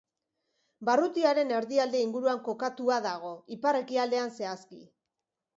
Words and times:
Barrutiaren 0.87 1.53
erdialde 1.57 2.01
inguruan 2.05 2.41
kokatua 2.49 2.99
dago, 3.07 3.37
ipar-ekialdean, 3.57 4.37
zehazki. 4.43 4.83